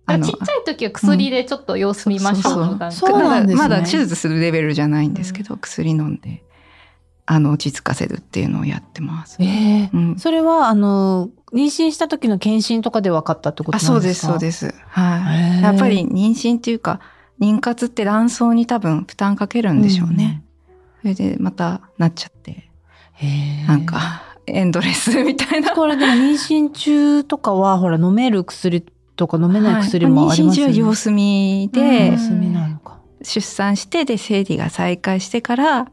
[0.05, 6.43] だからちっちゃい時は薬でちょっと様子見ましょうの段階そうなまだ手術するレベルじゃないんですけど、薬飲んで。
[7.25, 9.37] あの、落ち着かせるっていうのをやってます。
[9.39, 10.19] ええうん。
[10.19, 13.93] それは、あの、妊娠した時の検診とかで分かったってことですか？
[13.93, 14.75] そうです、そうです。
[14.89, 15.39] はい。
[15.39, 16.99] へーやっぱり妊娠っていうか、
[17.39, 20.42] 妊活って卵巣に多分負担かけるんでしょうね。
[21.03, 22.69] それでまたなっちゃって、
[23.67, 23.85] なん。
[23.85, 25.75] か、エンドレスみたいな。
[25.75, 28.81] これでも妊娠中とかは、ほら、飲める薬
[29.17, 30.71] とか飲めない薬もありますよね。
[30.71, 32.99] はい妊娠中は様子見うんで様、子見なのか。
[33.21, 35.87] 出産して、で、生理が再開してから、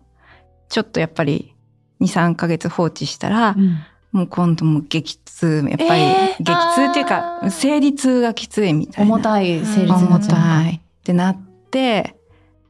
[0.69, 1.55] ちょっとやっぱり、
[2.01, 3.79] 2、3ヶ月放置したら、うん
[4.13, 9.15] もう今度も激痛、やっぱり、えー激痛っていうか生理痛がきついみたいな。
[9.15, 11.37] 重たい生理痛重たいってなっ
[11.71, 12.17] て、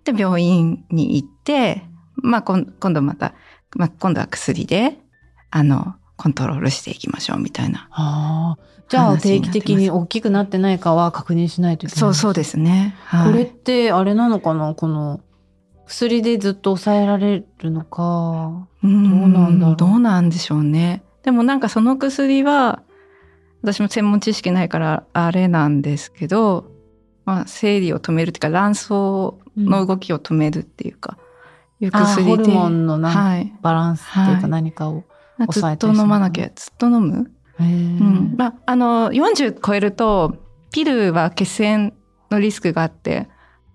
[0.04, 1.82] で、病院に行って、
[2.22, 3.34] まあ、今度また、
[3.76, 4.98] まあ、今度は薬で、
[5.50, 7.88] あの、コントロールしていきましょうみたいな。
[7.90, 8.64] ああ。
[8.88, 12.00] じゃあ定期的に大きくなってないかは確認しないといけない。
[12.00, 12.96] そうそうですね。
[13.04, 14.74] はい、これってあれなのかな？
[14.74, 15.20] この
[15.86, 18.66] 薬でずっと抑えられるのか？
[18.82, 19.76] どうなんだろう？
[19.76, 21.04] どうなんでしょうね。
[21.22, 22.82] でもなんかその薬は、
[23.62, 26.66] 私も専門知識ないからあれなんですけど、
[27.24, 31.16] まあ、生理を止めるっていうか卵巣の動きを止めるっていうか、
[31.80, 32.30] いうあ薬で。
[32.30, 33.52] ホルモンのはい。
[33.62, 35.04] バランスっていうかはい何かを。
[35.50, 37.30] ずっと飲まなきゃ、ずっと飲む？
[37.58, 38.34] うん。
[38.36, 40.36] まあ、あの、40超えると、
[40.72, 41.94] ピルは血栓
[42.30, 43.28] のリスクがあって、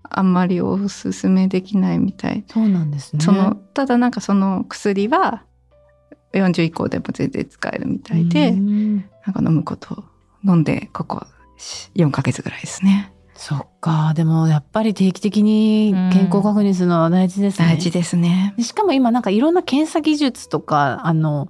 [0.08, 2.44] あんまりおすすめできないみたい。
[2.48, 3.20] そうなんですね。
[3.20, 5.42] その、ただなんかその薬は、
[6.32, 10.04] 40以降でも全然使えるみたいで、うんなんか飲むことを
[10.44, 11.26] 飲んで、ここ
[11.96, 13.12] 4ヶ月ぐらいですね。
[13.36, 14.12] そっか。
[14.14, 17.68] でもやっぱり定期的に健康確認するのは大事ですね。
[17.68, 18.54] 大事ですね。
[18.58, 21.48] しかも今なんかいろんな検査技術とか、あの、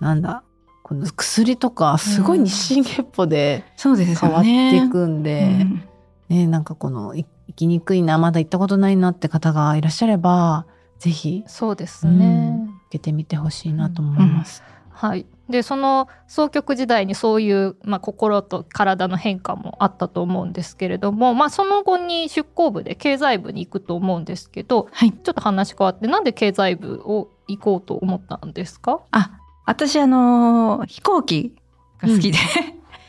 [0.00, 0.42] なんだ、
[0.82, 4.76] この薬とかすごい日進月歩でそうです変わって。
[4.76, 5.82] いくんで、うん
[6.28, 10.66] ね、なんかこのい生きにくいな、まだ行ったことないなって方がいらっしゃれば、
[10.98, 12.58] ぜひそうですね。
[12.88, 14.62] 受けてみてほしいなと思います。
[14.90, 15.26] はい。
[15.48, 25.12] で、その双極時代にそういう、まあ、心と体の変化もあったと思うんですけれども、まあ、その後に出向部で経済部に行くと思うんですけど、はい。
[25.12, 29.00] ちょっと話変わって、なんで経済部を行こうと思ったんですか？
[29.10, 31.54] あ、私あのー飛行機
[32.00, 32.38] が好きで、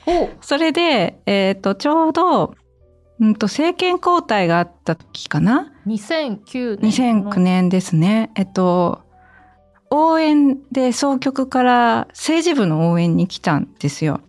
[0.08, 2.56] お それで、えっ、と、ちょうど、
[3.19, 7.32] うんと、政権交代があった時かな？2009年の。
[7.32, 8.32] 2009年ですね。
[8.36, 9.02] えっと、
[9.91, 14.21] 応援で総局から政治部の応援に来たんですよ。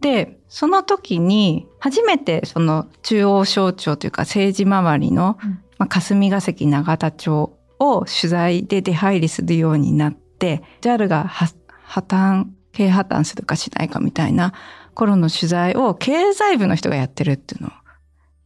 [0.00, 11.48] で、その時に初めてその中央省庁というか政治周りの、うんまあ、霞が関永田町を取材で出入りするようになって、JAL がは
[11.84, 14.52] 破綻、経営破綻するかしないかみたいな
[14.94, 17.70] 頃の取材を経済部の人がやってるっていうのを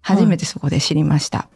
[0.02, 1.48] 初めてそこで知りました。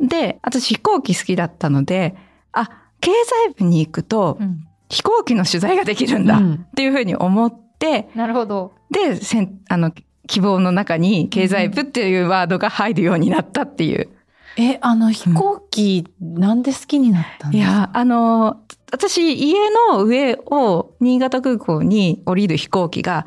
[0.00, 2.16] で、私飛行機好きだったので、
[2.52, 8.72] あ、経済部に行くとうん飛行機の取材ができるんだっうんていうふうに思って、なるほど。
[8.90, 9.90] で、せんあの、
[10.26, 14.10] 希望の中に経済部っていうワードが入るようになったっていう。
[14.58, 17.72] え、あの飛行機、なんで好きになったんですか？
[17.72, 18.60] いや、あの、
[18.92, 19.54] 私、家
[19.90, 23.26] の上を新潟空港に降りる飛行機が、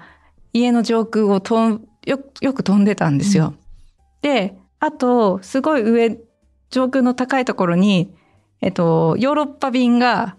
[0.54, 3.56] 家の上空を飛んよよく飛んでたんですよ。
[4.22, 6.20] で、あと、すごい上、
[6.70, 8.14] 上空の高いところに、
[8.62, 10.36] えっと、ヨーロッパ便が、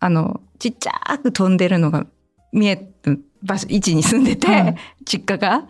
[0.00, 2.06] あの、ちっちゃく飛んでるのが
[2.52, 5.66] 見える場所、位置に住んでて、はい実家が。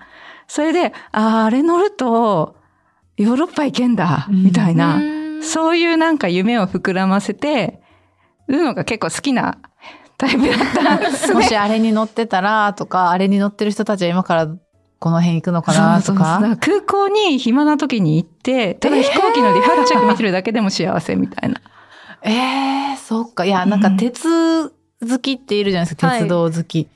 [0.46, 2.56] それで、あーあれ乗ると、
[3.16, 4.96] ヨーロッパ行けんだ、うんみたいな。
[4.96, 7.80] うんそういうなんか夢を膨らませて、
[8.48, 9.58] るのが結構好きな
[10.16, 11.34] タイプだったんですね。
[11.38, 14.48] もしあれに乗ってたらとか、あれに乗ってる人たちは今から
[14.98, 16.56] この辺行くのかなとそうそうそう。
[16.56, 21.60] 空港に暇な時に行って、ただ飛行機の離発着見てるだけでも幸せみたいな。
[21.60, 21.77] え
[22.22, 23.44] えそっか。
[23.44, 26.88] いや、なんか鉄好きっているじゃないですか、はい鉄道好き。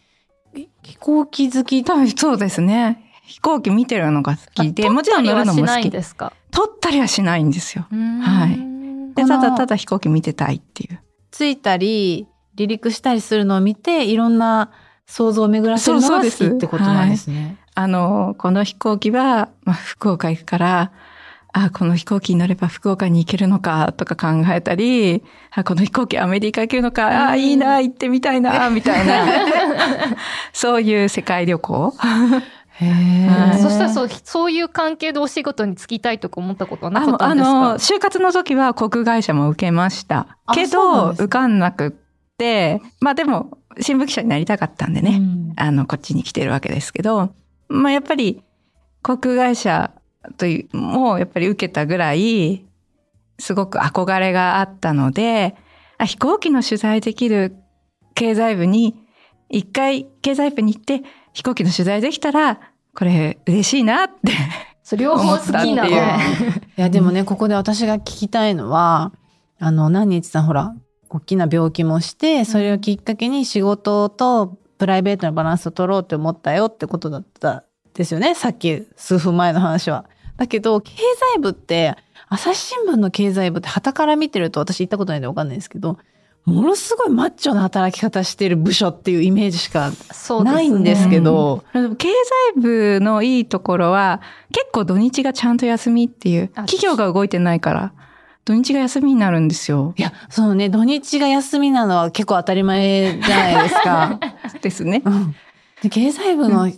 [0.83, 3.11] 飛行機好き多分そうですね。
[3.25, 5.91] 飛行機見てるのが好きで、もちろん乗るのも好き。
[5.91, 6.33] ですか？
[6.51, 7.87] 撮ったりはしないんですよ。
[7.91, 11.01] はいいで、ただただ飛行機見てたいっていう。
[11.31, 14.71] 着いたり、離陸したりするのを見て、いろんな
[15.07, 17.57] 想像を巡らせるのが好きってことなんですね。
[17.75, 20.93] あの、この飛行機は、まあ、福岡行くから、
[21.55, 29.25] あ、この飛行機に乗れば福岡に行けるのかとか考えたり、あ、この飛行機アメリカ行けるのか、あ、いいな、行ってみたいな、 みたいな。
[30.53, 31.95] そういう世界旅行。
[32.81, 33.59] へ。
[33.61, 37.53] そしたらそうそういう関係でお仕事に就きたいとか思ったことはなかったあんですか？
[37.53, 40.39] の、就活の時は航空会社も受けました。
[40.47, 41.91] あけど、受かんなくっ
[42.39, 45.19] て、まあでも、新聞記者になりたかったんでね。
[45.19, 47.35] うんあの、こっちに来てるわけですけど、
[47.69, 48.43] まあやっぱり
[49.03, 49.91] 航空会社
[50.37, 52.65] という、もうやっぱり受けたぐらい、
[53.39, 55.57] すごく憧れがあったので、
[55.99, 57.57] あ飛行機の取材できる
[58.15, 58.97] 経済部に、
[59.49, 61.03] 一回経済部に行って
[61.33, 62.61] 飛行機の取材できたら、
[62.95, 64.33] これ嬉しいなって。
[64.83, 65.89] それ両方好きなの。
[65.89, 69.13] 思ったねいやでもね、ここで私が聞きたいのは
[69.65, 70.75] あの何日さんほら
[71.09, 77.63] 大きな病気もしてそれをきっかけに仕事とプライベートのバランスを取ろうって思ったよってことだったん
[77.95, 80.05] ですよねさっき数分前の話は。
[80.37, 80.93] だけど経
[81.35, 81.97] 済部って
[82.29, 85.99] 朝日新聞の経済部って旗から見てると私行ったことないんで分かんないですけど
[86.45, 89.93] ものすごいマッチョな働き方してる部署っていうイメージしか
[90.43, 91.63] ないんですけど。
[91.73, 92.09] でも経
[92.57, 94.21] 済部のいいところは、
[94.51, 97.93] 結構土日がちゃんと休みっていう、あ企業が動いてないから、
[98.45, 99.95] 土日が休みになるんですよ。
[99.97, 104.19] いや、そうね、土日が休みなのは結構当たり前じゃないですか。
[104.61, 105.03] ですね。
[105.05, 105.37] うん
[105.83, 106.71] で経済部の,、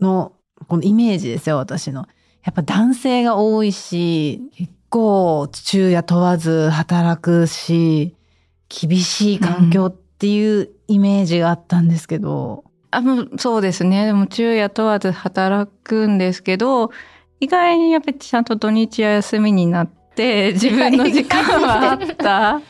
[0.00, 0.32] の
[0.68, 2.06] このイメージですよ私の。
[2.48, 8.16] やっぱ男性が多いし結構昼夜問わず働くし
[8.70, 14.06] 厳しい環境っていうイメージがあったんですけど、あもうそうですね。
[14.06, 16.90] でも昼夜問わず働くんですけど、
[17.38, 22.62] 意外にやっぱりちゃんと土日や休みになって、 自分の時間はあった。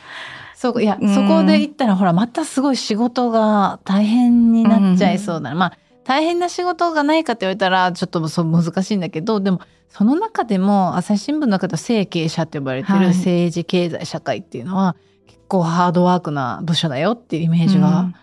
[0.56, 5.78] そういや、うんそこで言ったらほらまたすごい仕事が大変になっちゃいそうだな、まあ
[6.08, 14.96] 大変な仕事がないかって言われたらちょっとそう難しいんだけどでもその中でも朝日新聞の中では政経社って呼ばれてるはい政治経済社会っていうのは
[15.26, 18.14] 結構ハードワークな部署だよっていうイメージがうん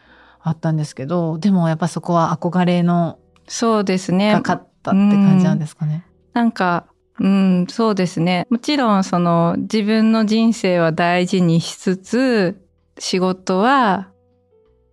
[0.48, 3.18] あったんですけど、でもやっぱそこは憧れの
[3.48, 4.42] そうですねが。
[4.42, 6.06] 勝ったって感じなんですかね。
[6.34, 6.86] なんか、
[7.20, 8.46] うん、そうですね。
[8.52, 12.62] もちろん、その、自分の人生は大事にしつつ、
[13.00, 14.10] 仕事は、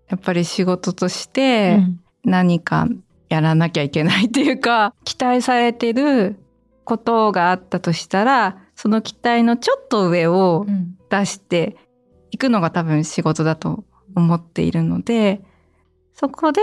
[0.09, 2.88] やっぱり仕事としてうん何か
[3.28, 6.36] やらなきゃいけないっていうか、 期待されてる
[6.84, 11.76] ことがあったとしたら、その期待のちょっと上をうん出して
[12.30, 13.84] いくのが多分仕事だと
[14.16, 15.42] 思っているので、
[16.14, 16.60] そこで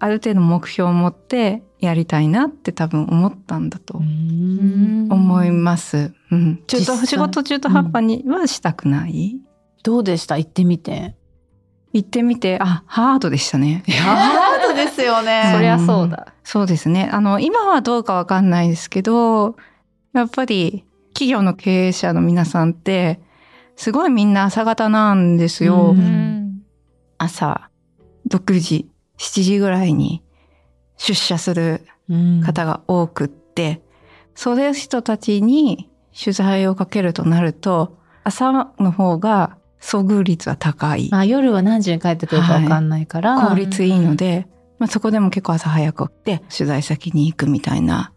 [0.00, 6.12] ある程度目標を持ってやりたいなって多分思ったんだと思います。
[6.32, 6.62] うん。
[6.66, 9.36] 中途、仕事中途半端にはしたくない？
[9.84, 10.36] どうでした？
[10.36, 11.14] 行ってみて。
[11.92, 13.84] 行ってみて、あ、ハードでしたね。
[14.74, 16.34] ですよねそりゃそうだ。
[16.44, 17.08] そうですね。
[17.12, 19.56] あの、今はどうかわかんないですけど、
[20.12, 23.20] やっぱり企業の経営者の皆さんって、
[23.76, 25.96] すごいみんな朝方なんですよ。
[27.18, 27.70] 朝
[28.28, 30.22] 6時、7時ぐらいに
[30.96, 33.82] 出社するうん方が多くって、
[34.34, 41.08] そういう人たちに取材をかけるとなると、朝の方が遭遇率は高い。
[41.10, 44.48] まあ夜は何時に帰ってくるかわかんないから、効率いいので、
[44.82, 48.12] まあ、そこでも結構朝早く起きて取材先に行くみたいな。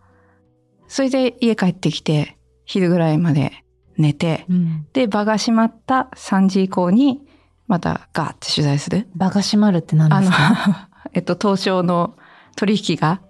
[0.87, 3.63] それで家帰ってきて昼ぐらいまで
[3.99, 7.21] 寝て、うんで、場が閉まった3時以降に
[7.67, 9.07] またガーって取材する。
[9.15, 12.15] 場が閉まるって何ですか、 えっと、東証の
[12.55, 13.21] 取引が、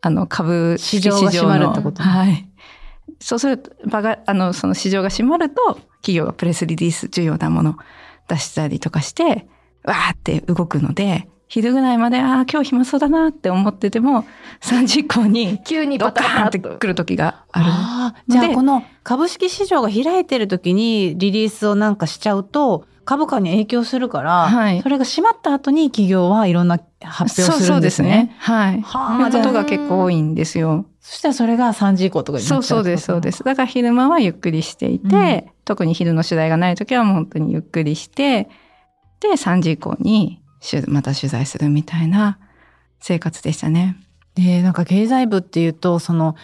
[0.00, 2.48] あの、株式市場が閉まるってことはい。
[3.20, 7.74] そうすると、場が、あの、その市場が閉まると、企業がプレスリリース重要なものを
[8.28, 9.46] 出したりとかして、
[9.84, 14.24] わーって動くので、昼ぐらいまで、ああ、今日暇そうだなって思ってても、
[14.62, 18.14] 3時以降に、急にドカバターンって来る時がある。
[18.26, 27.60] じゃあでこの株式市場が開いてる時にリリースをなんかしちゃうと株価に影響するから、はいそれが閉まった後に企業はいろんな発表するんですね。
[27.60, 28.36] そうそうですね。
[28.38, 28.80] はい。
[28.80, 30.86] はあ、ことが結構多いんですよ。
[31.00, 33.44] そしたらそれが3時以降とかになっちゃそうそうです、そうです。
[33.44, 38.48] だから昼間はゆっくりしていて、特に昼の取材がない時はもう本当にゆっくりして、
[39.20, 40.41] で、3時以降に
[40.88, 42.38] また取材するみたいな
[43.00, 43.96] 生活でしたね。
[44.34, 46.36] でなんか経済部っていうとその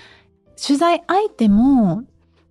[0.63, 2.03] 取材相手も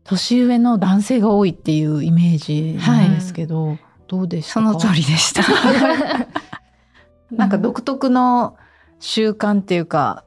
[0.03, 4.59] 年上の男性が多いっていうイメージなんですけど、どうでしたか？
[4.59, 5.43] その通りでした。
[7.29, 8.55] なんか独特の
[8.99, 10.23] 習慣っていうか、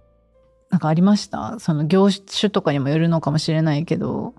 [0.68, 1.58] なんかありました？
[1.58, 4.34] その業種とかにもよるのかもしれないけど、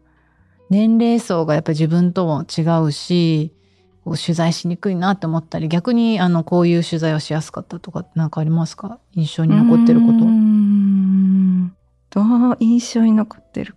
[0.70, 3.52] 年齢層がやっぱり自分とも違うし、
[4.04, 9.00] こう取材しにくいなって思ったり、逆にあのこういう取材をしやすかったとかってなんかありますか？
[9.14, 10.20] 印象に残ってること。
[12.14, 12.22] ど
[12.52, 13.76] う印象に残ってる？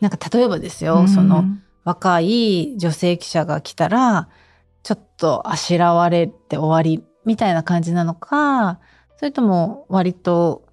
[0.00, 1.44] なんか例えばですよ、その
[1.84, 4.28] 若い女性記者が来たら、
[4.82, 8.80] ちょっとあしらわれて終わりみたいな感じなのか、
[9.16, 10.66] それとも割と、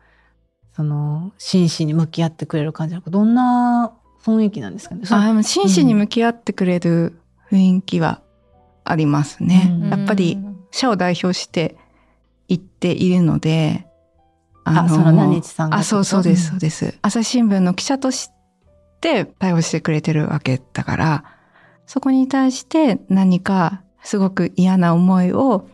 [0.75, 3.93] その、真摯に向き合ってくれる感じなのか、どんな
[4.23, 5.01] 雰囲気なんですかね？
[5.09, 7.20] あ真摯に向き合ってくれる
[7.51, 8.21] 雰囲気は
[8.83, 9.69] ありますね。
[9.71, 10.37] うんやっぱり
[10.71, 11.75] 社を代表して
[12.47, 13.85] 行っているので、
[14.63, 15.77] あ、その何日さんが。
[15.77, 16.97] あ、そうそうです、そうです。
[17.01, 18.29] 朝日新聞の記者とし
[19.01, 21.23] て対応してくれてるわけだから、
[21.85, 25.67] そこに対して何かすごく嫌な思いを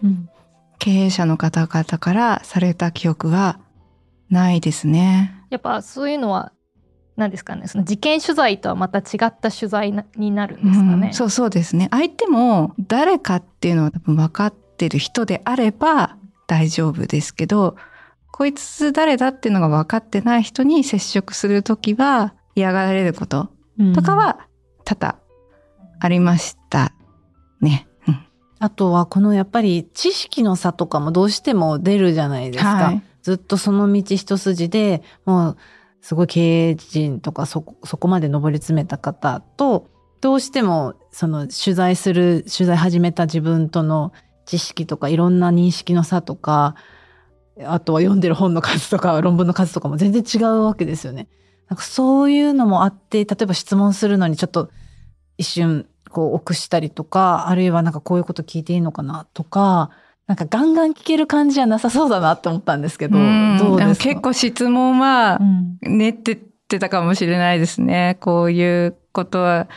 [0.80, 3.59] 経営者の方々からされた記憶は
[4.30, 5.43] ないですね。
[5.49, 6.51] やっぱそういうのは
[7.18, 11.88] 何ですかねその事件取材とはまた違った取材になるんですかね、うん、そうそうですね。
[11.91, 16.15] 相手も誰かっていうのは多分分かってる人であれば
[16.45, 17.76] 大丈夫ですけど
[18.32, 23.49] こいつ誰だっていうのが分かってない人に接触する時は嫌がられること
[23.95, 24.47] とかは
[24.86, 25.18] 多々
[25.99, 26.93] ありました
[27.61, 27.88] ね。
[28.07, 28.20] うん、
[28.59, 32.76] あとはこのやっぱり知識の差とかもどうしても出るじゃないですか。
[32.76, 35.57] はい、ずっとその道一筋でもう
[36.08, 39.89] すごい経営陣とかそこまで上り詰めた方と
[40.22, 44.14] どうしてもその取材する取材始めた自分との
[44.45, 46.76] 知識とかいろんな認識の差とか
[47.62, 51.28] あとは読んでる本の数とか論文の数とかも全然違うわけですよね。
[51.68, 54.70] なんかそういうのもあって例えば質問するのにちょっと
[55.38, 59.89] 一瞬こう臆したりとかあるいはなんかこういうこと聞いていいのかなとか
[60.28, 63.21] なんかガンガン聞ける感じじゃなさそうだなって思ったんですけど、う
[63.57, 64.09] どうですか？
[64.09, 65.39] 結構質問は
[65.82, 68.17] 練ってってたかもしれないですね。
[68.19, 69.67] こういうことは、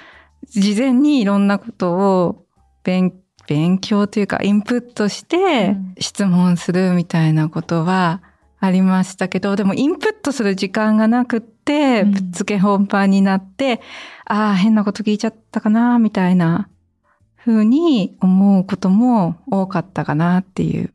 [0.48, 2.46] 事前にいろんなことを
[2.82, 3.14] 勉
[3.46, 8.22] 勉強というかインプットして質問するみたいなことは
[8.59, 13.80] ありましたけど、でもインプットする時間がなくって、ぶっつけ本番になって、
[14.28, 16.68] うん、ああ、変なこと聞いちゃったかな、みたいな
[17.45, 20.93] ふうに思うことも多かったかなっていう。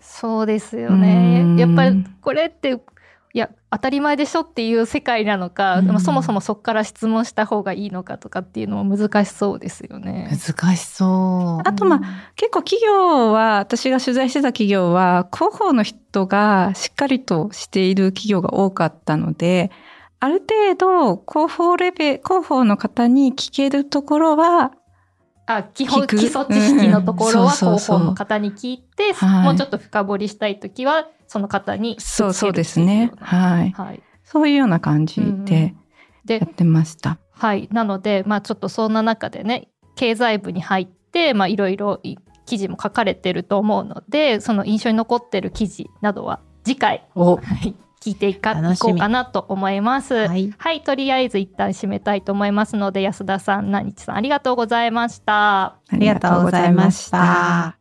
[0.00, 1.56] そうですよね。
[1.58, 2.80] やっぱりこれって
[3.32, 10.28] いや当たり前でしょっていう世界なのか、うん、そもそもそこから質問した方がいいのかとかっていうのも難しそうですよね。
[10.30, 11.68] 難しそう。
[11.68, 12.04] あとまあ、うん、
[12.34, 19.70] 結構企業は私が取材してた企業は広報の人がしっかりとしている企業が多かったので
[20.18, 24.72] ある程度広報レベ広報の方に聞けるところは
[25.56, 33.12] あ基本基礎知識のところは広報の方に聞いて、もうちょっと深掘りしたい時はその方にそうそうですね。
[33.18, 35.74] はい、はい、そういうような感じで
[36.26, 37.68] やってました、うん、はい。
[37.72, 42.00] なのでまあちょっとそんな中でね経済部に入ってまあいろいろ
[42.46, 50.26] 記事も書かれてると思うのでその印象に残ってる記事などは次回、はい、聞いていこうかなと思います。
[50.26, 55.62] はい、はい、とりあえず一旦締めたいと思いますので、安田さん、なにちさん、ありがとうございました。
[55.64, 57.76] ありがとうございました。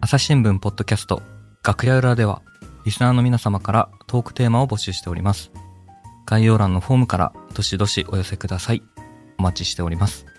[0.00, 1.22] 朝日新聞ポッドキャスト、
[1.64, 2.42] 楽屋裏では、
[2.84, 5.50] リスナーの皆様からトークテーマを募集しております。
[6.26, 8.82] 概要欄のフォームからどしどしお寄せください。
[9.38, 10.29] お待ちしております。